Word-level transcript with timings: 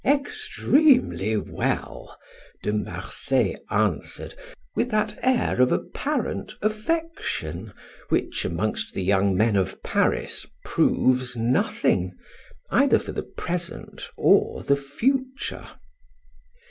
"Extremely 0.03 1.37
well," 1.37 2.17
De 2.63 2.73
Marsay 2.73 3.53
answered, 3.69 4.33
with 4.75 4.89
that 4.89 5.15
air 5.21 5.61
of 5.61 5.71
apparent 5.71 6.53
affection 6.63 7.71
which 8.09 8.43
amongst 8.43 8.95
the 8.95 9.03
young 9.03 9.37
men 9.37 9.55
of 9.55 9.83
Paris 9.83 10.47
proves 10.65 11.37
nothing, 11.37 12.17
either 12.71 12.97
for 12.97 13.11
the 13.11 13.21
present 13.21 14.09
or 14.17 14.63
the 14.63 14.75
future. 14.75 15.67